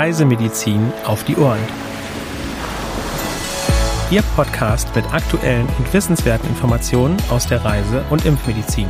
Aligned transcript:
Reisemedizin 0.00 0.94
auf 1.04 1.24
die 1.24 1.36
Ohren. 1.36 1.60
Ihr 4.10 4.22
Podcast 4.34 4.96
mit 4.96 5.04
aktuellen 5.12 5.66
und 5.76 5.92
wissenswerten 5.92 6.48
Informationen 6.48 7.18
aus 7.28 7.46
der 7.46 7.62
Reise- 7.62 8.02
und 8.08 8.24
Impfmedizin. 8.24 8.88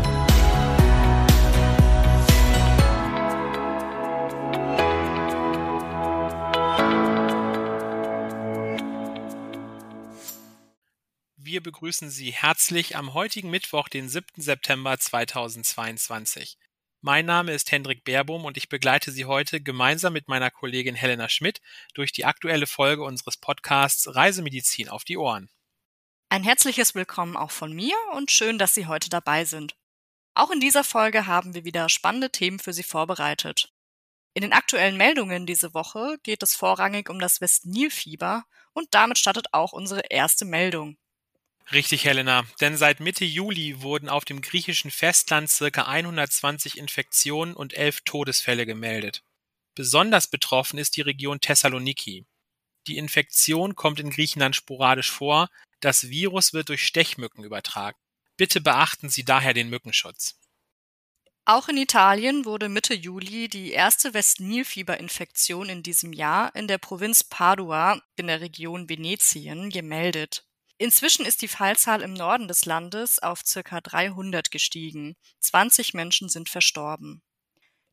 Wir 11.36 11.60
begrüßen 11.60 12.08
Sie 12.08 12.30
herzlich 12.30 12.94
am 12.94 13.14
heutigen 13.14 13.50
Mittwoch, 13.50 13.88
den 13.88 14.08
7. 14.08 14.40
September 14.40 14.96
2022. 14.96 16.56
Mein 17.02 17.24
Name 17.24 17.52
ist 17.52 17.72
Hendrik 17.72 18.04
Baerbohm 18.04 18.44
und 18.44 18.58
ich 18.58 18.68
begleite 18.68 19.10
Sie 19.10 19.24
heute 19.24 19.62
gemeinsam 19.62 20.12
mit 20.12 20.28
meiner 20.28 20.50
Kollegin 20.50 20.94
Helena 20.94 21.30
Schmidt 21.30 21.62
durch 21.94 22.12
die 22.12 22.26
aktuelle 22.26 22.66
Folge 22.66 23.04
unseres 23.04 23.38
Podcasts 23.38 24.14
Reisemedizin 24.14 24.90
auf 24.90 25.04
die 25.04 25.16
Ohren. 25.16 25.48
Ein 26.28 26.44
herzliches 26.44 26.94
Willkommen 26.94 27.38
auch 27.38 27.52
von 27.52 27.72
mir 27.72 27.94
und 28.12 28.30
schön, 28.30 28.58
dass 28.58 28.74
Sie 28.74 28.86
heute 28.86 29.08
dabei 29.08 29.46
sind. 29.46 29.76
Auch 30.34 30.50
in 30.50 30.60
dieser 30.60 30.84
Folge 30.84 31.26
haben 31.26 31.54
wir 31.54 31.64
wieder 31.64 31.88
spannende 31.88 32.30
Themen 32.30 32.58
für 32.58 32.74
Sie 32.74 32.82
vorbereitet. 32.82 33.72
In 34.34 34.42
den 34.42 34.52
aktuellen 34.52 34.98
Meldungen 34.98 35.46
diese 35.46 35.72
Woche 35.72 36.18
geht 36.22 36.42
es 36.42 36.54
vorrangig 36.54 37.08
um 37.08 37.18
das 37.18 37.40
West-Nil-Fieber 37.40 38.44
und 38.74 38.88
damit 38.94 39.16
startet 39.16 39.54
auch 39.54 39.72
unsere 39.72 40.02
erste 40.10 40.44
Meldung. 40.44 40.98
Richtig, 41.72 42.04
Helena. 42.04 42.44
Denn 42.60 42.76
seit 42.76 43.00
Mitte 43.00 43.24
Juli 43.24 43.80
wurden 43.80 44.08
auf 44.08 44.24
dem 44.24 44.40
griechischen 44.40 44.90
Festland 44.90 45.48
circa 45.48 45.84
120 45.84 46.78
Infektionen 46.78 47.54
und 47.54 47.74
elf 47.74 48.00
Todesfälle 48.00 48.66
gemeldet. 48.66 49.22
Besonders 49.74 50.28
betroffen 50.28 50.78
ist 50.78 50.96
die 50.96 51.02
Region 51.02 51.40
Thessaloniki. 51.40 52.26
Die 52.86 52.98
Infektion 52.98 53.76
kommt 53.76 54.00
in 54.00 54.10
Griechenland 54.10 54.56
sporadisch 54.56 55.10
vor. 55.10 55.48
Das 55.80 56.08
Virus 56.08 56.52
wird 56.52 56.68
durch 56.70 56.84
Stechmücken 56.84 57.44
übertragen. 57.44 57.98
Bitte 58.36 58.60
beachten 58.60 59.08
Sie 59.08 59.24
daher 59.24 59.54
den 59.54 59.68
Mückenschutz. 59.70 60.40
Auch 61.44 61.68
in 61.68 61.76
Italien 61.76 62.44
wurde 62.44 62.68
Mitte 62.68 62.94
Juli 62.94 63.48
die 63.48 63.72
erste 63.72 64.14
West-Nil-Fieber-Infektion 64.14 65.68
in 65.68 65.82
diesem 65.82 66.12
Jahr 66.12 66.54
in 66.54 66.68
der 66.68 66.78
Provinz 66.78 67.24
Padua 67.24 68.00
in 68.16 68.26
der 68.28 68.40
Region 68.40 68.88
Venetien 68.88 69.70
gemeldet. 69.70 70.44
Inzwischen 70.80 71.26
ist 71.26 71.42
die 71.42 71.48
Fallzahl 71.48 72.00
im 72.00 72.14
Norden 72.14 72.48
des 72.48 72.64
Landes 72.64 73.18
auf 73.18 73.42
circa 73.44 73.82
300 73.82 74.50
gestiegen. 74.50 75.14
20 75.40 75.92
Menschen 75.92 76.30
sind 76.30 76.48
verstorben. 76.48 77.20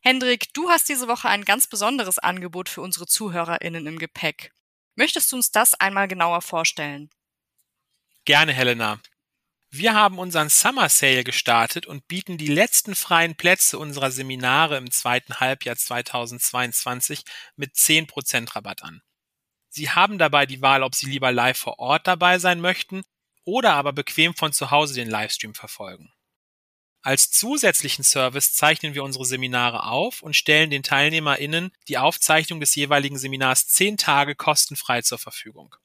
Hendrik, 0.00 0.54
du 0.54 0.68
hast 0.68 0.88
diese 0.88 1.08
Woche 1.08 1.28
ein 1.28 1.44
ganz 1.44 1.66
besonderes 1.66 2.18
Angebot 2.18 2.68
für 2.68 2.82
unsere 2.82 3.06
ZuhörerInnen 3.06 3.86
im 3.86 3.98
Gepäck. 3.98 4.52
Möchtest 4.96 5.32
du 5.32 5.36
uns 5.36 5.50
das 5.50 5.74
einmal 5.74 6.08
genauer 6.08 6.42
vorstellen? 6.42 7.10
Gerne, 8.24 8.52
Helena. 8.52 9.00
Wir 9.70 9.94
haben 9.94 10.18
unseren 10.18 10.48
Summer 10.48 10.88
Sale 10.88 11.24
gestartet 11.24 11.86
und 11.86 12.08
bieten 12.08 12.38
die 12.38 12.46
letzten 12.46 12.94
freien 12.94 13.36
Plätze 13.36 13.78
unserer 13.78 14.10
Seminare 14.10 14.78
im 14.78 14.90
zweiten 14.90 15.40
Halbjahr 15.40 15.76
2022 15.76 17.24
mit 17.56 17.74
10% 17.74 18.56
Rabatt 18.56 18.82
an. 18.82 19.02
Sie 19.68 19.90
haben 19.90 20.16
dabei 20.16 20.46
die 20.46 20.62
Wahl, 20.62 20.82
ob 20.82 20.94
Sie 20.94 21.06
lieber 21.06 21.32
live 21.32 21.58
vor 21.58 21.78
Ort 21.78 22.06
dabei 22.06 22.38
sein 22.38 22.60
möchten 22.62 23.02
oder 23.44 23.74
aber 23.74 23.92
bequem 23.92 24.34
von 24.34 24.54
zu 24.54 24.70
Hause 24.70 24.94
den 24.94 25.10
Livestream 25.10 25.54
verfolgen. 25.54 26.12
Als 27.02 27.30
zusätzlichen 27.30 28.04
Service 28.04 28.54
zeichnen 28.54 28.94
wir 28.94 29.04
unsere 29.04 29.26
Seminare 29.26 29.84
auf 29.84 30.22
und 30.22 30.34
stellen 30.34 30.70
den 30.70 30.82
TeilnehmerInnen 30.82 31.72
die 31.88 31.98
Aufzeichnung 31.98 32.58
des 32.58 32.74
jeweiligen 32.74 33.18
Seminars 33.18 33.68
zehn 33.68 33.98
Tage 33.98 34.34
kostenfrei 34.34 35.02
zur 35.02 35.18
Verfügung. 35.18 35.76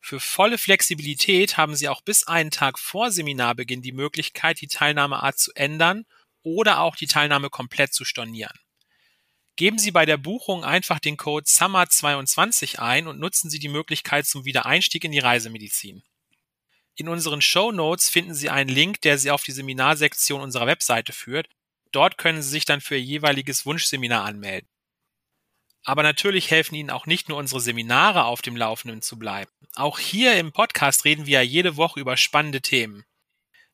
Für 0.00 0.20
volle 0.20 0.58
Flexibilität 0.58 1.56
haben 1.56 1.74
Sie 1.74 1.88
auch 1.88 2.00
bis 2.00 2.26
einen 2.26 2.50
Tag 2.50 2.78
vor 2.78 3.10
Seminarbeginn 3.10 3.82
die 3.82 3.92
Möglichkeit, 3.92 4.60
die 4.60 4.68
Teilnahmeart 4.68 5.38
zu 5.38 5.52
ändern 5.54 6.06
oder 6.42 6.80
auch 6.80 6.96
die 6.96 7.06
Teilnahme 7.06 7.50
komplett 7.50 7.92
zu 7.92 8.04
stornieren. 8.04 8.58
Geben 9.56 9.78
Sie 9.78 9.90
bei 9.90 10.06
der 10.06 10.16
Buchung 10.16 10.64
einfach 10.64 11.00
den 11.00 11.16
Code 11.16 11.46
SUMMER22 11.46 12.78
ein 12.78 13.08
und 13.08 13.18
nutzen 13.18 13.50
Sie 13.50 13.58
die 13.58 13.68
Möglichkeit 13.68 14.24
zum 14.24 14.44
Wiedereinstieg 14.44 15.02
in 15.04 15.10
die 15.10 15.18
Reisemedizin. 15.18 16.04
In 16.94 17.08
unseren 17.08 17.42
Show 17.42 17.72
Notes 17.72 18.08
finden 18.08 18.34
Sie 18.34 18.50
einen 18.50 18.70
Link, 18.70 19.00
der 19.02 19.18
Sie 19.18 19.30
auf 19.30 19.42
die 19.42 19.52
Seminarsektion 19.52 20.40
unserer 20.40 20.66
Webseite 20.66 21.12
führt. 21.12 21.48
Dort 21.90 22.18
können 22.18 22.40
Sie 22.40 22.50
sich 22.50 22.64
dann 22.66 22.80
für 22.80 22.94
Ihr 22.96 23.02
jeweiliges 23.02 23.66
Wunschseminar 23.66 24.24
anmelden. 24.24 24.68
Aber 25.88 26.02
natürlich 26.02 26.50
helfen 26.50 26.74
Ihnen 26.74 26.90
auch 26.90 27.06
nicht 27.06 27.30
nur 27.30 27.38
unsere 27.38 27.62
Seminare 27.62 28.24
auf 28.24 28.42
dem 28.42 28.56
Laufenden 28.56 29.00
zu 29.00 29.18
bleiben. 29.18 29.50
Auch 29.74 29.98
hier 29.98 30.36
im 30.36 30.52
Podcast 30.52 31.06
reden 31.06 31.24
wir 31.24 31.38
ja 31.38 31.40
jede 31.40 31.78
Woche 31.78 31.98
über 31.98 32.18
spannende 32.18 32.60
Themen. 32.60 33.06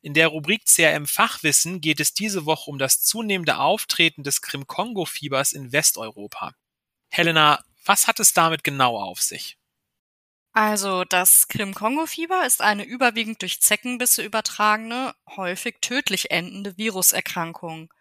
In 0.00 0.14
der 0.14 0.28
Rubrik 0.28 0.64
CRM 0.64 1.08
Fachwissen 1.08 1.80
geht 1.80 1.98
es 1.98 2.14
diese 2.14 2.46
Woche 2.46 2.70
um 2.70 2.78
das 2.78 3.02
zunehmende 3.02 3.58
Auftreten 3.58 4.22
des 4.22 4.42
Krim-Kongo-Fiebers 4.42 5.52
in 5.54 5.72
Westeuropa. 5.72 6.54
Helena, 7.10 7.64
was 7.84 8.06
hat 8.06 8.20
es 8.20 8.32
damit 8.32 8.62
genau 8.62 8.96
auf 8.96 9.20
sich? 9.20 9.58
Also 10.52 11.02
das 11.02 11.48
Krim-Kongo-Fieber 11.48 12.46
ist 12.46 12.60
eine 12.60 12.84
überwiegend 12.84 13.42
durch 13.42 13.60
Zeckenbisse 13.60 14.22
übertragene, 14.22 15.16
häufig 15.34 15.78
tödlich 15.80 16.30
endende 16.30 16.78
Viruserkrankung. 16.78 17.92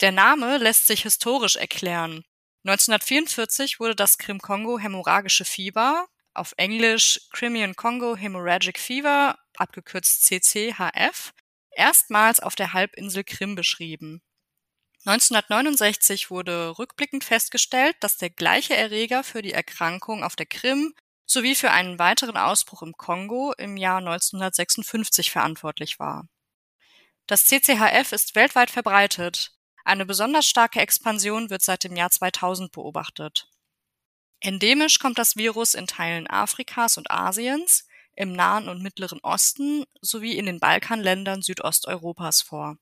Der 0.00 0.12
Name 0.12 0.58
lässt 0.58 0.86
sich 0.86 1.02
historisch 1.02 1.56
erklären. 1.56 2.24
1944 2.68 3.80
wurde 3.80 3.96
das 3.96 4.18
Krim-Kongo-hämorrhagische 4.18 5.46
Fieber, 5.46 6.06
auf 6.34 6.52
Englisch 6.58 7.18
Crimean 7.32 7.74
Congo 7.74 8.14
Hemorrhagic 8.14 8.78
Fever, 8.78 9.38
abgekürzt 9.56 10.26
CCHF, 10.26 11.32
erstmals 11.70 12.40
auf 12.40 12.56
der 12.56 12.74
Halbinsel 12.74 13.24
Krim 13.24 13.54
beschrieben. 13.54 14.20
1969 15.06 16.30
wurde 16.30 16.78
rückblickend 16.78 17.24
festgestellt, 17.24 17.96
dass 18.00 18.18
der 18.18 18.28
gleiche 18.28 18.76
Erreger 18.76 19.24
für 19.24 19.40
die 19.40 19.54
Erkrankung 19.54 20.22
auf 20.22 20.36
der 20.36 20.46
Krim 20.46 20.94
sowie 21.24 21.54
für 21.54 21.70
einen 21.70 21.98
weiteren 21.98 22.36
Ausbruch 22.36 22.82
im 22.82 22.92
Kongo 22.92 23.54
im 23.56 23.78
Jahr 23.78 23.98
1956 23.98 25.30
verantwortlich 25.30 25.98
war. 25.98 26.28
Das 27.26 27.46
CCHF 27.46 28.12
ist 28.12 28.34
weltweit 28.34 28.70
verbreitet, 28.70 29.52
eine 29.88 30.06
besonders 30.06 30.46
starke 30.46 30.80
Expansion 30.80 31.50
wird 31.50 31.62
seit 31.62 31.84
dem 31.84 31.96
Jahr 31.96 32.10
2000 32.10 32.72
beobachtet. 32.72 33.48
Endemisch 34.40 34.98
kommt 34.98 35.18
das 35.18 35.36
Virus 35.36 35.74
in 35.74 35.86
Teilen 35.86 36.28
Afrikas 36.28 36.96
und 36.96 37.10
Asiens, 37.10 37.86
im 38.14 38.32
Nahen 38.32 38.68
und 38.68 38.82
Mittleren 38.82 39.20
Osten 39.22 39.84
sowie 40.00 40.36
in 40.36 40.46
den 40.46 40.60
Balkanländern 40.60 41.42
Südosteuropas 41.42 42.42
vor. 42.42 42.76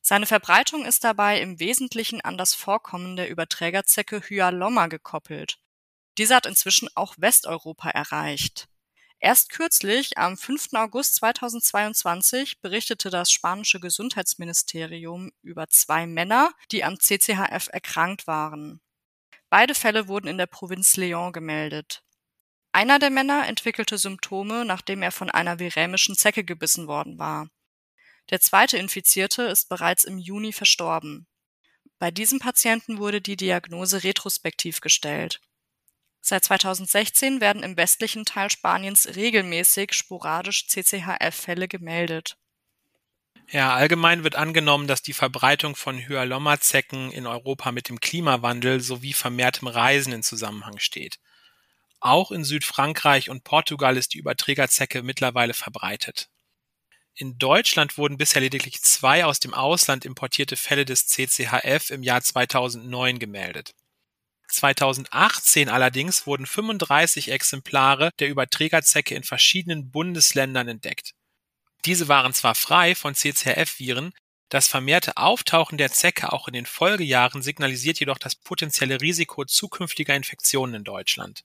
Seine 0.00 0.26
Verbreitung 0.26 0.84
ist 0.84 1.04
dabei 1.04 1.40
im 1.40 1.60
Wesentlichen 1.60 2.20
an 2.20 2.36
das 2.36 2.54
Vorkommen 2.54 3.16
der 3.16 3.30
Überträgerzecke 3.30 4.20
Hyalomma 4.20 4.88
gekoppelt. 4.88 5.58
Diese 6.18 6.34
hat 6.34 6.46
inzwischen 6.46 6.88
auch 6.96 7.14
Westeuropa 7.18 7.88
erreicht. 7.90 8.68
Erst 9.24 9.50
kürzlich, 9.50 10.18
am 10.18 10.36
5. 10.36 10.70
August 10.72 11.14
2022, 11.14 12.60
berichtete 12.60 13.08
das 13.08 13.30
spanische 13.30 13.78
Gesundheitsministerium 13.78 15.30
über 15.42 15.68
zwei 15.68 16.08
Männer, 16.08 16.50
die 16.72 16.82
am 16.82 16.98
CCHF 16.98 17.68
erkrankt 17.70 18.26
waren. 18.26 18.80
Beide 19.48 19.76
Fälle 19.76 20.08
wurden 20.08 20.26
in 20.26 20.38
der 20.38 20.48
Provinz 20.48 20.94
León 20.96 21.30
gemeldet. 21.30 22.02
Einer 22.72 22.98
der 22.98 23.10
Männer 23.10 23.46
entwickelte 23.46 23.96
Symptome, 23.96 24.64
nachdem 24.64 25.02
er 25.02 25.12
von 25.12 25.30
einer 25.30 25.60
virämischen 25.60 26.16
Zecke 26.16 26.42
gebissen 26.42 26.88
worden 26.88 27.20
war. 27.20 27.48
Der 28.30 28.40
zweite 28.40 28.76
Infizierte 28.76 29.44
ist 29.44 29.68
bereits 29.68 30.02
im 30.02 30.18
Juni 30.18 30.52
verstorben. 30.52 31.28
Bei 32.00 32.10
diesem 32.10 32.40
Patienten 32.40 32.98
wurde 32.98 33.20
die 33.20 33.36
Diagnose 33.36 34.02
retrospektiv 34.02 34.80
gestellt. 34.80 35.40
Seit 36.24 36.44
2016 36.44 37.40
werden 37.40 37.64
im 37.64 37.76
westlichen 37.76 38.24
Teil 38.24 38.48
Spaniens 38.48 39.16
regelmäßig 39.16 39.92
sporadisch 39.92 40.68
CCHF-Fälle 40.68 41.66
gemeldet. 41.66 42.36
Ja, 43.50 43.74
allgemein 43.74 44.22
wird 44.22 44.36
angenommen, 44.36 44.86
dass 44.86 45.02
die 45.02 45.14
Verbreitung 45.14 45.74
von 45.74 45.98
Hyalomma-Zecken 45.98 47.10
in 47.10 47.26
Europa 47.26 47.72
mit 47.72 47.88
dem 47.88 47.98
Klimawandel 47.98 48.80
sowie 48.80 49.12
vermehrtem 49.12 49.66
Reisen 49.66 50.12
in 50.12 50.22
Zusammenhang 50.22 50.78
steht. 50.78 51.18
Auch 51.98 52.30
in 52.30 52.44
Südfrankreich 52.44 53.28
und 53.28 53.42
Portugal 53.42 53.96
ist 53.96 54.14
die 54.14 54.18
Überträgerzecke 54.18 55.02
mittlerweile 55.02 55.54
verbreitet. 55.54 56.30
In 57.14 57.36
Deutschland 57.36 57.98
wurden 57.98 58.16
bisher 58.16 58.40
lediglich 58.40 58.80
zwei 58.80 59.24
aus 59.24 59.40
dem 59.40 59.54
Ausland 59.54 60.04
importierte 60.04 60.56
Fälle 60.56 60.84
des 60.84 61.08
CCHF 61.08 61.90
im 61.90 62.04
Jahr 62.04 62.22
2009 62.22 63.18
gemeldet. 63.18 63.74
2018 64.52 65.68
allerdings 65.68 66.26
wurden 66.26 66.46
35 66.46 67.30
Exemplare 67.30 68.10
der 68.18 68.28
Überträgerzecke 68.28 69.14
in 69.14 69.24
verschiedenen 69.24 69.90
Bundesländern 69.90 70.68
entdeckt. 70.68 71.14
Diese 71.84 72.08
waren 72.08 72.32
zwar 72.32 72.54
frei 72.54 72.94
von 72.94 73.14
CCRF-Viren, 73.14 74.12
das 74.52 74.68
vermehrte 74.68 75.16
Auftauchen 75.16 75.78
der 75.78 75.90
Zecke 75.90 76.30
auch 76.30 76.46
in 76.46 76.52
den 76.52 76.66
Folgejahren 76.66 77.42
signalisiert 77.42 77.98
jedoch 78.00 78.18
das 78.18 78.34
potenzielle 78.34 79.00
Risiko 79.00 79.46
zukünftiger 79.46 80.14
Infektionen 80.14 80.74
in 80.74 80.84
Deutschland. 80.84 81.42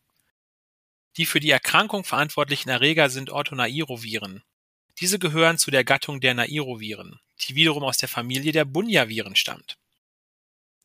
Die 1.16 1.26
für 1.26 1.40
die 1.40 1.50
Erkrankung 1.50 2.04
verantwortlichen 2.04 2.70
Erreger 2.70 3.10
sind 3.10 3.30
Orthonairoviren. 3.30 4.44
Diese 5.00 5.20
gehören 5.20 5.58
zu 5.58 5.72
der 5.72 5.86
Gattung 5.86 6.20
der 6.20 6.34
Nairoviren, 6.34 7.20
die 7.42 7.56
wiederum 7.56 7.84
aus 7.84 7.98
der 7.98 8.10
Familie 8.10 8.52
der 8.52 8.66
Bunyaviren 8.66 9.38
stammt. 9.38 9.78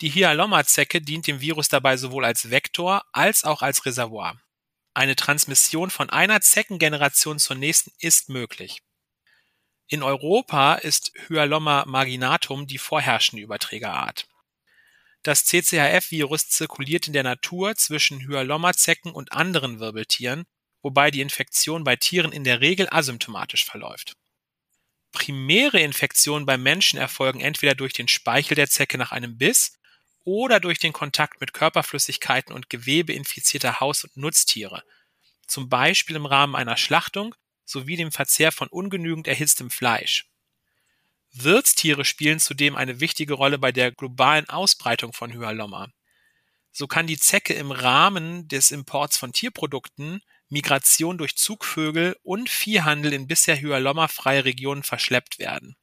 Die 0.02 0.12
Hyalomma-Zecke 0.12 1.00
dient 1.00 1.28
dem 1.28 1.40
Virus 1.40 1.68
dabei 1.68 1.96
sowohl 1.96 2.24
als 2.24 2.50
Vektor 2.50 3.04
als 3.12 3.44
auch 3.44 3.62
als 3.62 3.86
Reservoir. 3.86 4.36
Eine 4.94 5.14
Transmission 5.14 5.90
von 5.90 6.10
einer 6.10 6.40
Zeckengeneration 6.40 7.38
zur 7.38 7.54
nächsten 7.54 7.92
ist 8.00 8.28
möglich. 8.28 8.82
In 9.86 10.02
Europa 10.02 10.74
ist 10.74 11.12
Hyalomma 11.28 11.84
marginatum 11.86 12.66
die 12.66 12.78
vorherrschende 12.78 13.44
Überträgerart. 13.44 14.26
Das 15.22 15.44
CCHF-Virus 15.44 16.48
zirkuliert 16.48 17.06
in 17.06 17.12
der 17.12 17.22
Natur 17.22 17.76
zwischen 17.76 18.26
Hyalomma-Zecken 18.26 19.12
und 19.12 19.30
anderen 19.30 19.78
Wirbeltieren, 19.78 20.46
wobei 20.82 21.12
die 21.12 21.20
Infektion 21.20 21.84
bei 21.84 21.94
Tieren 21.94 22.32
in 22.32 22.42
der 22.42 22.60
Regel 22.60 22.88
asymptomatisch 22.90 23.64
verläuft. 23.64 24.14
Primäre 25.12 25.78
Infektionen 25.78 26.44
beim 26.44 26.64
Menschen 26.64 26.98
erfolgen 26.98 27.40
entweder 27.40 27.76
durch 27.76 27.92
den 27.92 28.08
Speichel 28.08 28.56
der 28.56 28.68
Zecke 28.68 28.98
nach 28.98 29.12
einem 29.12 29.38
Biss 29.38 29.78
oder 30.24 30.60
durch 30.60 30.78
den 30.78 30.92
Kontakt 30.92 31.40
mit 31.40 31.52
Körperflüssigkeiten 31.52 32.54
und 32.54 32.70
Gewebe 32.70 33.12
infizierter 33.12 33.80
Haus- 33.80 34.04
und 34.04 34.16
Nutztiere, 34.16 34.82
zum 35.46 35.68
Beispiel 35.68 36.16
im 36.16 36.26
Rahmen 36.26 36.56
einer 36.56 36.76
Schlachtung 36.76 37.34
sowie 37.64 37.96
dem 37.96 38.12
Verzehr 38.12 38.52
von 38.52 38.68
ungenügend 38.68 39.26
erhitztem 39.28 39.70
Fleisch. 39.70 40.26
Wirtstiere 41.32 42.04
spielen 42.04 42.40
zudem 42.40 42.76
eine 42.76 43.00
wichtige 43.00 43.34
Rolle 43.34 43.58
bei 43.58 43.72
der 43.72 43.90
globalen 43.90 44.48
Ausbreitung 44.48 45.12
von 45.12 45.32
Hyalomma. 45.32 45.88
So 46.72 46.86
kann 46.86 47.06
die 47.06 47.18
Zecke 47.18 47.54
im 47.54 47.70
Rahmen 47.70 48.48
des 48.48 48.70
Imports 48.70 49.16
von 49.16 49.32
Tierprodukten, 49.32 50.22
Migration 50.48 51.16
durch 51.16 51.36
Zugvögel 51.36 52.16
und 52.22 52.50
Viehhandel 52.50 53.14
in 53.14 53.26
bisher 53.26 53.58
Hyalomma-freie 53.58 54.44
Regionen 54.44 54.82
verschleppt 54.82 55.38
werden. 55.38 55.76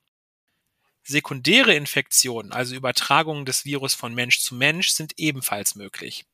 Sekundäre 1.10 1.74
Infektionen, 1.74 2.52
also 2.52 2.76
Übertragungen 2.76 3.46
des 3.46 3.66
Virus 3.66 3.96
von 3.96 4.14
Mensch 4.14 4.42
zu 4.42 4.54
Mensch, 4.54 4.90
sind 4.92 5.14
ebenfalls 5.18 5.74
möglich. 5.74 6.26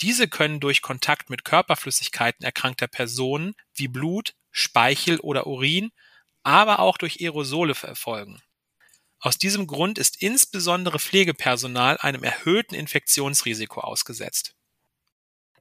Diese 0.00 0.28
können 0.28 0.60
durch 0.60 0.80
Kontakt 0.80 1.28
mit 1.28 1.44
Körperflüssigkeiten 1.44 2.44
erkrankter 2.44 2.88
Personen 2.88 3.54
wie 3.74 3.88
Blut, 3.88 4.34
Speichel 4.50 5.20
oder 5.20 5.46
Urin, 5.46 5.92
aber 6.42 6.78
auch 6.78 6.96
durch 6.96 7.20
Aerosole 7.20 7.74
erfolgen. 7.82 8.42
Aus 9.20 9.36
diesem 9.36 9.66
Grund 9.66 9.98
ist 9.98 10.22
insbesondere 10.22 10.98
Pflegepersonal 10.98 11.98
einem 11.98 12.24
erhöhten 12.24 12.74
Infektionsrisiko 12.74 13.80
ausgesetzt. 13.80 14.54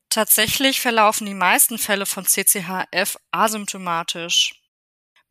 Tatsächlich 0.09 0.79
verlaufen 0.79 1.27
die 1.27 1.33
meisten 1.33 1.77
Fälle 1.77 2.05
von 2.05 2.25
CCHF 2.25 3.17
asymptomatisch. 3.31 4.60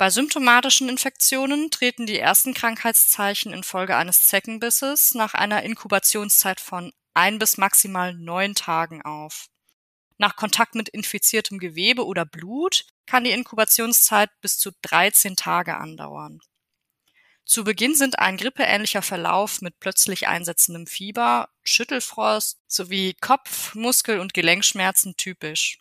Bei 0.00 0.08
symptomatischen 0.08 0.88
Infektionen 0.88 1.70
treten 1.70 2.06
die 2.06 2.18
ersten 2.18 2.54
Krankheitszeichen 2.54 3.52
infolge 3.52 3.98
eines 3.98 4.28
Zeckenbisses 4.28 5.12
nach 5.12 5.34
einer 5.34 5.62
Inkubationszeit 5.62 6.58
von 6.58 6.94
ein 7.12 7.38
bis 7.38 7.58
maximal 7.58 8.14
neun 8.14 8.54
Tagen 8.54 9.02
auf. 9.02 9.48
Nach 10.16 10.36
Kontakt 10.36 10.74
mit 10.74 10.88
infiziertem 10.88 11.58
Gewebe 11.58 12.06
oder 12.06 12.24
Blut 12.24 12.86
kann 13.04 13.24
die 13.24 13.32
Inkubationszeit 13.32 14.30
bis 14.40 14.58
zu 14.58 14.70
13 14.80 15.36
Tage 15.36 15.76
andauern. 15.76 16.40
Zu 17.44 17.64
Beginn 17.64 17.94
sind 17.94 18.18
ein 18.18 18.38
grippeähnlicher 18.38 19.02
Verlauf 19.02 19.60
mit 19.60 19.80
plötzlich 19.80 20.28
einsetzendem 20.28 20.86
Fieber, 20.86 21.50
Schüttelfrost 21.62 22.58
sowie 22.66 23.16
Kopf-, 23.20 23.74
Muskel- 23.74 24.20
und 24.20 24.32
Gelenkschmerzen 24.32 25.18
typisch. 25.18 25.79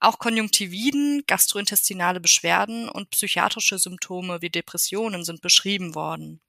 Auch 0.00 0.18
Konjunktividen, 0.18 1.24
gastrointestinale 1.26 2.20
Beschwerden 2.20 2.88
und 2.88 3.10
psychiatrische 3.10 3.78
Symptome 3.78 4.40
wie 4.42 4.50
Depressionen 4.50 5.24
sind 5.24 5.40
beschrieben 5.40 5.94
worden. 5.94 6.40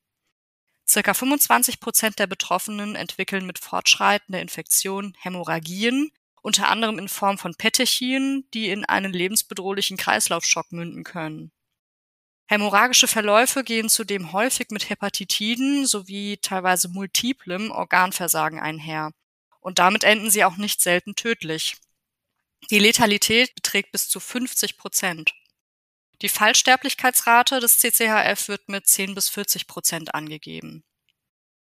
Circa 0.88 1.14
25 1.14 1.80
Prozent 1.80 2.20
der 2.20 2.28
Betroffenen 2.28 2.96
entwickeln 2.96 3.46
mit 3.46 3.60
fortschreitender 3.60 4.42
Infektion 4.42 5.16
Hämorrhagien, 5.20 6.12
unter 6.42 6.70
anderem 6.70 7.00
in 7.00 7.10
Form 7.10 7.38
von 7.38 7.56
Petechien, 7.56 8.48
die 8.54 8.70
in 8.70 8.86
einen 8.86 9.14
lebensbedrohlichen 9.14 9.98
Kreislaufschock 9.98 10.72
münden 10.72 11.04
können. 11.04 11.52
Hämorrhagische 12.48 13.08
Verläufe 13.08 13.64
gehen 13.64 13.90
zudem 13.90 14.32
häufig 14.32 14.70
mit 14.72 14.90
Hepatitiden 14.90 15.86
sowie 15.86 16.38
teilweise 16.42 16.88
multiplem 16.88 17.70
Organversagen 17.70 18.60
einher. 18.60 19.12
Und 19.60 19.78
damit 19.78 20.04
enden 20.04 20.32
sie 20.32 20.44
auch 20.44 20.58
nicht 20.58 20.82
selten 20.82 21.14
tödlich. 21.14 21.76
Die 22.70 22.80
Letalität 22.80 23.56
beträgt 23.56 23.92
bis 23.92 24.10
zu 24.10 24.20
50 24.20 24.78
Prozent. 24.78 25.34
Die 26.22 26.30
Fallsterblichkeitsrate 26.30 27.60
des 27.60 27.80
CCHF 27.80 28.48
wird 28.50 28.68
mit 28.68 28.86
10 28.88 29.16
bis 29.16 29.30
40 29.30 29.68
Prozent 29.68 30.14
angegeben. 30.14 30.84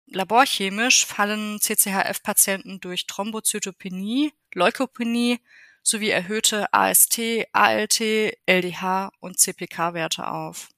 Laborchemisch 0.07 1.05
fallen 1.05 1.59
CCHF-Patienten 1.59 2.79
durch 2.79 3.07
Thrombozytopenie, 3.07 4.33
Leukopenie 4.53 5.39
sowie 5.83 6.09
erhöhte 6.09 6.73
AST, 6.73 7.19
ALT, 7.51 7.99
LDH 8.45 9.11
und 9.19 9.39
CPK-Werte 9.39 10.29
auf. 10.29 10.69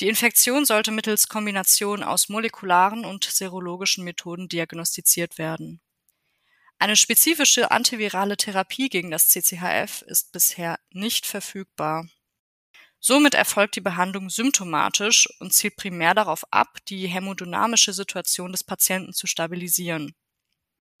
Die 0.00 0.08
Infektion 0.08 0.64
sollte 0.64 0.90
mittels 0.90 1.28
Kombination 1.28 2.02
aus 2.02 2.28
molekularen 2.28 3.04
und 3.04 3.24
serologischen 3.24 4.04
Methoden 4.04 4.48
diagnostiziert 4.48 5.38
werden. 5.38 5.80
Eine 6.78 6.96
spezifische 6.96 7.70
antivirale 7.70 8.36
Therapie 8.36 8.88
gegen 8.88 9.10
das 9.10 9.28
CCHF 9.28 10.02
ist 10.02 10.32
bisher 10.32 10.78
nicht 10.90 11.26
verfügbar. 11.26 12.08
Somit 13.00 13.34
erfolgt 13.34 13.76
die 13.76 13.80
Behandlung 13.80 14.30
symptomatisch 14.30 15.28
und 15.40 15.52
zielt 15.52 15.76
primär 15.76 16.12
darauf 16.14 16.44
ab, 16.52 16.78
die 16.88 17.06
hämodynamische 17.06 17.92
Situation 17.92 18.52
des 18.52 18.64
Patienten 18.64 19.12
zu 19.12 19.26
stabilisieren. 19.26 20.14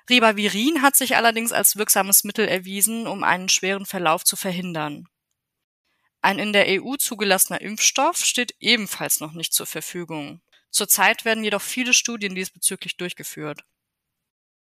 Ribavirin 0.08 0.82
hat 0.82 0.94
sich 0.94 1.16
allerdings 1.16 1.52
als 1.52 1.76
wirksames 1.76 2.24
Mittel 2.24 2.46
erwiesen, 2.46 3.06
um 3.06 3.24
einen 3.24 3.48
schweren 3.48 3.86
Verlauf 3.86 4.24
zu 4.24 4.36
verhindern. 4.36 5.08
Ein 6.22 6.38
in 6.38 6.52
der 6.52 6.82
EU 6.82 6.96
zugelassener 6.96 7.60
Impfstoff 7.60 8.18
steht 8.18 8.54
ebenfalls 8.60 9.20
noch 9.20 9.32
nicht 9.32 9.52
zur 9.52 9.66
Verfügung. 9.66 10.40
Zurzeit 10.70 11.24
werden 11.24 11.44
jedoch 11.44 11.62
viele 11.62 11.92
Studien 11.92 12.34
diesbezüglich 12.34 12.96
durchgeführt. 12.96 13.62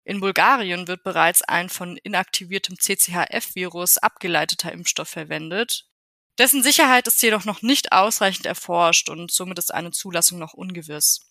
In 0.05 0.21
Bulgarien 0.21 0.89
wird 0.89 1.03
bereits 1.03 1.43
ein 1.43 1.69
von 1.69 1.97
inaktiviertem 1.99 2.79
CCHF-Virus 2.79 3.99
abgeleiteter 3.99 4.73
Impfstoff 4.73 5.09
verwendet. 5.09 5.87
Dessen 6.39 6.63
Sicherheit 6.63 7.07
ist 7.07 7.23
jedoch 7.23 7.45
noch 7.45 7.63
nicht 7.63 7.93
ausreichend 7.93 8.47
erforscht 8.47 9.09
und 9.11 9.31
somit 9.31 9.59
ist 9.59 9.75
eine 9.75 9.91
Zulassung 9.91 10.39
noch 10.39 10.55
ungewiss. 10.55 11.31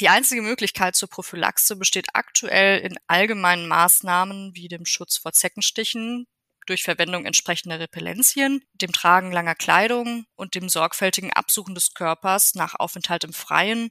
Die 0.00 0.08
einzige 0.08 0.42
Möglichkeit 0.42 0.94
zur 0.94 1.08
Prophylaxe 1.08 1.76
besteht 1.76 2.06
aktuell 2.14 2.78
in 2.80 2.96
allgemeinen 3.06 3.66
Maßnahmen 3.66 4.54
wie 4.54 4.68
dem 4.68 4.86
Schutz 4.86 5.18
vor 5.18 5.32
Zeckenstichen 5.32 6.26
durch 6.66 6.84
Verwendung 6.84 7.24
entsprechender 7.24 7.80
Repellenzien, 7.80 8.62
dem 8.74 8.92
Tragen 8.92 9.32
langer 9.32 9.54
Kleidung 9.54 10.26
und 10.36 10.54
dem 10.54 10.68
sorgfältigen 10.68 11.32
Absuchen 11.32 11.74
des 11.74 11.94
Körpers 11.94 12.54
nach 12.54 12.74
Aufenthalt 12.74 13.24
im 13.24 13.32
Freien, 13.32 13.90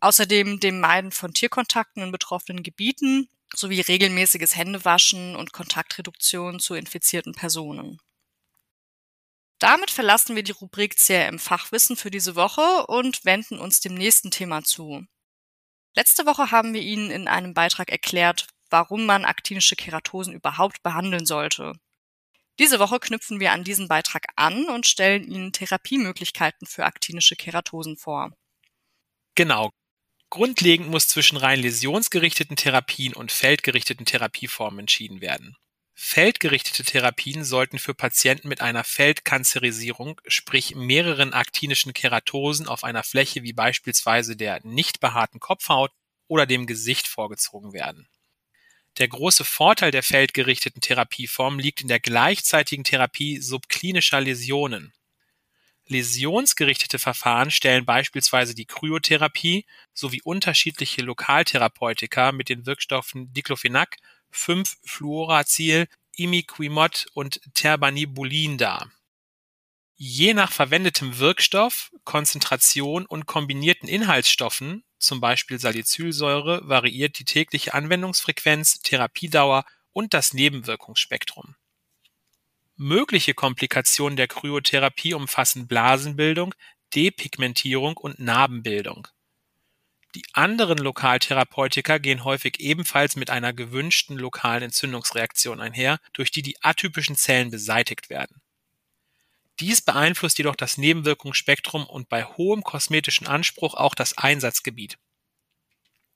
außerdem 0.00 0.60
dem 0.60 0.80
Meiden 0.80 1.10
von 1.10 1.32
Tierkontakten 1.32 2.02
in 2.02 2.12
betroffenen 2.12 2.62
Gebieten 2.62 3.28
sowie 3.54 3.80
regelmäßiges 3.80 4.56
Händewaschen 4.56 5.36
und 5.36 5.52
Kontaktreduktion 5.52 6.60
zu 6.60 6.74
infizierten 6.74 7.32
Personen. 7.32 7.98
Damit 9.58 9.90
verlassen 9.90 10.36
wir 10.36 10.44
die 10.44 10.52
Rubrik 10.52 10.96
CRM 10.96 11.38
Fachwissen 11.38 11.96
für 11.96 12.10
diese 12.10 12.36
Woche 12.36 12.86
und 12.86 13.24
wenden 13.24 13.58
uns 13.58 13.80
dem 13.80 13.94
nächsten 13.94 14.30
Thema 14.30 14.62
zu. 14.62 15.04
Letzte 15.96 16.26
Woche 16.26 16.52
haben 16.52 16.74
wir 16.74 16.82
Ihnen 16.82 17.10
in 17.10 17.26
einem 17.26 17.54
Beitrag 17.54 17.90
erklärt, 17.90 18.46
warum 18.70 19.04
man 19.04 19.24
aktinische 19.24 19.74
Keratosen 19.74 20.34
überhaupt 20.34 20.82
behandeln 20.82 21.26
sollte. 21.26 21.72
Diese 22.60 22.78
Woche 22.78 23.00
knüpfen 23.00 23.40
wir 23.40 23.52
an 23.52 23.64
diesen 23.64 23.88
Beitrag 23.88 24.26
an 24.36 24.66
und 24.66 24.86
stellen 24.86 25.24
Ihnen 25.24 25.52
Therapiemöglichkeiten 25.52 26.66
für 26.66 26.84
aktinische 26.84 27.34
Keratosen 27.34 27.96
vor. 27.96 28.32
Genau. 29.34 29.72
Grundlegend 30.30 30.90
muss 30.90 31.08
zwischen 31.08 31.38
rein 31.38 31.60
läsionsgerichteten 31.60 32.56
Therapien 32.56 33.14
und 33.14 33.32
feldgerichteten 33.32 34.04
Therapieformen 34.04 34.80
entschieden 34.80 35.20
werden. 35.20 35.56
Feldgerichtete 35.94 36.84
Therapien 36.84 37.44
sollten 37.44 37.78
für 37.78 37.94
Patienten 37.94 38.48
mit 38.48 38.60
einer 38.60 38.84
Feldkanzerisierung, 38.84 40.20
sprich 40.28 40.76
mehreren 40.76 41.32
aktinischen 41.32 41.92
Keratosen 41.92 42.68
auf 42.68 42.84
einer 42.84 43.02
Fläche 43.02 43.42
wie 43.42 43.52
beispielsweise 43.52 44.36
der 44.36 44.60
nicht 44.64 45.00
behaarten 45.00 45.40
Kopfhaut 45.40 45.90
oder 46.28 46.46
dem 46.46 46.66
Gesicht 46.66 47.08
vorgezogen 47.08 47.72
werden. 47.72 48.06
Der 48.98 49.08
große 49.08 49.44
Vorteil 49.44 49.90
der 49.90 50.02
feldgerichteten 50.02 50.80
Therapieform 50.80 51.58
liegt 51.58 51.80
in 51.80 51.88
der 51.88 52.00
gleichzeitigen 52.00 52.84
Therapie 52.84 53.40
subklinischer 53.40 54.20
Läsionen. 54.20 54.92
Läsionsgerichtete 55.88 56.98
Verfahren 56.98 57.50
stellen 57.50 57.84
beispielsweise 57.84 58.54
die 58.54 58.66
Kryotherapie 58.66 59.66
sowie 59.92 60.22
unterschiedliche 60.22 61.02
Lokaltherapeutika 61.02 62.32
mit 62.32 62.48
den 62.48 62.66
Wirkstoffen 62.66 63.32
Diclofenac 63.32 63.96
5-Fluoracil, 64.32 65.88
Imiquimod 66.16 67.06
und 67.14 67.40
Terbanibulin 67.54 68.58
dar. 68.58 68.90
Je 69.94 70.32
nach 70.32 70.52
verwendetem 70.52 71.18
Wirkstoff, 71.18 71.90
Konzentration 72.04 73.04
und 73.04 73.26
kombinierten 73.26 73.88
Inhaltsstoffen, 73.88 74.84
zum 74.98 75.20
Beispiel 75.20 75.58
Salicylsäure, 75.58 76.60
variiert 76.68 77.18
die 77.18 77.24
tägliche 77.24 77.74
Anwendungsfrequenz, 77.74 78.80
Therapiedauer 78.80 79.64
und 79.92 80.14
das 80.14 80.34
Nebenwirkungsspektrum. 80.34 81.56
Mögliche 82.78 83.34
Komplikationen 83.34 84.16
der 84.16 84.28
Kryotherapie 84.28 85.12
umfassen 85.12 85.66
Blasenbildung, 85.66 86.54
Depigmentierung 86.94 87.98
und 87.98 88.18
Narbenbildung 88.18 89.08
die 90.14 90.24
anderen 90.32 90.78
Lokaltherapeutika 90.78 91.98
gehen 91.98 92.24
häufig 92.24 92.60
ebenfalls 92.60 93.14
mit 93.14 93.30
einer 93.30 93.52
gewünschten 93.52 94.18
lokalen 94.18 94.62
Entzündungsreaktion 94.64 95.60
einher, 95.60 96.00
durch 96.12 96.30
die 96.30 96.42
die 96.42 96.56
atypischen 96.62 97.14
Zellen 97.14 97.50
beseitigt 97.50 98.08
werden. 98.08 98.40
Dies 99.60 99.80
beeinflusst 99.80 100.38
jedoch 100.38 100.56
das 100.56 100.78
Nebenwirkungsspektrum 100.78 101.86
und 101.86 102.08
bei 102.08 102.24
hohem 102.24 102.62
kosmetischen 102.62 103.26
Anspruch 103.26 103.74
auch 103.74 103.94
das 103.94 104.16
Einsatzgebiet. 104.16 104.98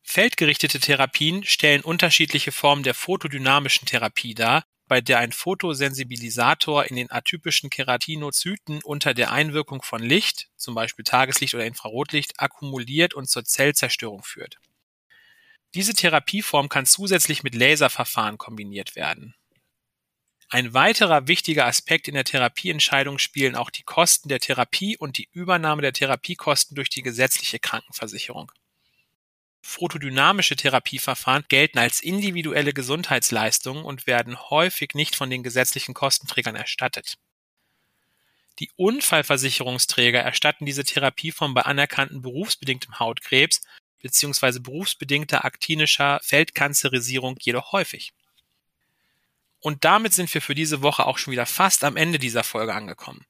Feldgerichtete 0.02 0.80
Therapien 0.80 1.44
stellen 1.44 1.82
unterschiedliche 1.82 2.50
Formen 2.50 2.82
der 2.82 2.94
photodynamischen 2.94 3.86
Therapie 3.86 4.34
dar 4.34 4.64
bei 4.92 5.00
der 5.00 5.20
ein 5.20 5.32
Photosensibilisator 5.32 6.84
in 6.84 6.96
den 6.96 7.10
atypischen 7.10 7.70
Keratinozyten 7.70 8.82
unter 8.82 9.14
der 9.14 9.32
Einwirkung 9.32 9.80
von 9.80 10.02
Licht 10.02 10.50
zum 10.58 10.74
Beispiel 10.74 11.02
Tageslicht 11.02 11.54
oder 11.54 11.64
Infrarotlicht) 11.64 12.34
akkumuliert 12.36 13.14
und 13.14 13.26
zur 13.26 13.42
Zellzerstörung 13.42 14.22
führt. 14.22 14.58
Diese 15.72 15.94
Therapieform 15.94 16.68
kann 16.68 16.84
zusätzlich 16.84 17.42
mit 17.42 17.54
Laserverfahren 17.54 18.36
kombiniert 18.36 18.94
werden. 18.94 19.34
Ein 20.50 20.74
weiterer 20.74 21.26
wichtiger 21.26 21.64
Aspekt 21.64 22.06
in 22.06 22.14
der 22.14 22.24
Therapieentscheidung 22.24 23.18
spielen 23.18 23.56
auch 23.56 23.70
die 23.70 23.84
Kosten 23.84 24.28
der 24.28 24.40
Therapie 24.40 24.98
und 24.98 25.16
die 25.16 25.30
Übernahme 25.32 25.80
der 25.80 25.94
Therapiekosten 25.94 26.74
durch 26.74 26.90
die 26.90 27.00
gesetzliche 27.00 27.58
Krankenversicherung 27.58 28.52
Photodynamische 29.62 30.56
Therapieverfahren 30.56 31.44
gelten 31.48 31.78
als 31.78 32.00
individuelle 32.00 32.72
Gesundheitsleistungen 32.72 33.84
und 33.84 34.06
werden 34.08 34.38
häufig 34.50 34.94
nicht 34.94 35.14
von 35.14 35.30
den 35.30 35.42
gesetzlichen 35.42 35.94
Kostenträgern 35.94 36.56
erstattet. 36.56 37.16
Die 38.58 38.70
Unfallversicherungsträger 38.76 40.20
erstatten 40.20 40.66
diese 40.66 40.84
Therapieform 40.84 41.54
bei 41.54 41.62
anerkannten 41.62 42.22
berufsbedingtem 42.22 42.98
Hautkrebs 42.98 43.62
bzw. 44.02 44.58
berufsbedingter 44.58 45.44
aktinischer 45.44 46.20
Feldkanzerisierung 46.22 47.36
jedoch 47.40 47.72
häufig. 47.72 48.12
Und 49.60 49.84
damit 49.84 50.12
sind 50.12 50.32
wir 50.34 50.42
für 50.42 50.56
diese 50.56 50.82
Woche 50.82 51.06
auch 51.06 51.18
schon 51.18 51.32
wieder 51.32 51.46
fast 51.46 51.84
am 51.84 51.96
Ende 51.96 52.18
dieser 52.18 52.42
Folge 52.42 52.74
angekommen. 52.74 53.24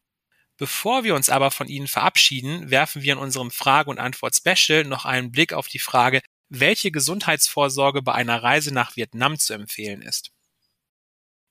Bevor 0.59 1.04
wir 1.04 1.14
uns 1.14 1.28
aber 1.28 1.50
von 1.50 1.68
Ihnen 1.68 1.88
verabschieden, 1.88 2.71
werfen 2.71 3.02
wir 3.02 3.14
in 3.14 3.18
unserem 3.18 3.50
Frage- 3.50 3.90
und 3.90 3.99
Antwort-Special 3.99 4.85
noch 4.85 5.04
einen 5.04 5.32
Blick 5.32 5.52
auf 5.52 5.68
die 5.68 5.78
Frage, 5.78 6.21
welche 6.49 6.90
Gesundheitsvorsorge 6.90 8.02
bei 8.02 8.12
einer 8.12 8.42
Reise 8.42 8.73
nach 8.73 8.97
Vietnam 8.97 9.38
zu 9.38 9.54
empfehlen 9.54 10.02
ist. 10.02 10.30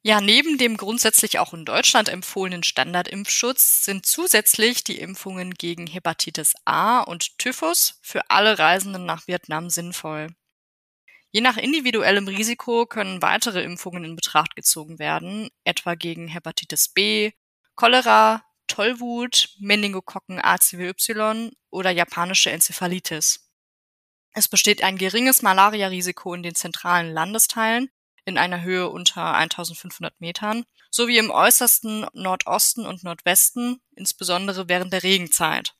Ja, 0.03 0.19
neben 0.19 0.57
dem 0.57 0.77
grundsätzlich 0.77 1.37
auch 1.37 1.53
in 1.53 1.63
Deutschland 1.63 2.09
empfohlenen 2.09 2.63
Standardimpfschutz 2.63 3.85
sind 3.85 4.05
zusätzlich 4.05 4.83
die 4.83 4.99
Impfungen 4.99 5.53
gegen 5.53 5.85
Hepatitis 5.85 6.55
A 6.65 7.01
und 7.01 7.37
Typhus 7.37 7.99
für 8.01 8.27
alle 8.29 8.57
Reisenden 8.57 9.05
nach 9.05 9.27
Vietnam 9.27 9.69
sinnvoll. 9.69 10.29
Je 11.31 11.41
nach 11.41 11.57
individuellem 11.57 12.27
Risiko 12.27 12.87
können 12.87 13.21
weitere 13.21 13.61
Impfungen 13.63 14.03
in 14.03 14.15
Betracht 14.15 14.55
gezogen 14.55 14.97
werden, 14.97 15.49
etwa 15.63 15.93
gegen 15.93 16.27
Hepatitis 16.27 16.89
B, 16.89 17.31
Cholera, 17.75 18.43
Tollwut, 18.71 19.49
Meningokokken 19.59 20.39
ACWY 20.39 21.51
oder 21.69 21.91
japanische 21.91 22.51
Enzephalitis. 22.51 23.51
Es 24.33 24.47
besteht 24.47 24.81
ein 24.81 24.97
geringes 24.97 25.41
Malariarisiko 25.41 26.33
in 26.33 26.41
den 26.41 26.55
zentralen 26.55 27.11
Landesteilen 27.11 27.89
in 28.23 28.37
einer 28.37 28.61
Höhe 28.61 28.87
unter 28.87 29.33
1500 29.33 30.21
Metern 30.21 30.63
sowie 30.89 31.17
im 31.17 31.31
äußersten 31.31 32.05
Nordosten 32.13 32.85
und 32.85 33.03
Nordwesten, 33.03 33.81
insbesondere 33.93 34.69
während 34.69 34.93
der 34.93 35.03
Regenzeit. 35.03 35.73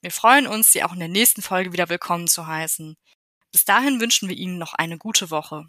Wir 0.00 0.10
freuen 0.10 0.48
uns, 0.48 0.72
Sie 0.72 0.82
auch 0.82 0.94
in 0.94 0.98
der 0.98 1.06
nächsten 1.06 1.42
Folge 1.42 1.72
wieder 1.72 1.88
willkommen 1.88 2.26
zu 2.26 2.48
heißen. 2.48 2.96
Bis 3.52 3.64
dahin 3.64 4.00
wünschen 4.00 4.28
wir 4.28 4.36
Ihnen 4.36 4.58
noch 4.58 4.74
eine 4.74 4.98
gute 4.98 5.30
Woche. 5.30 5.68